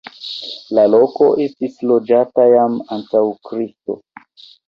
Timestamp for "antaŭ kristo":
2.97-3.99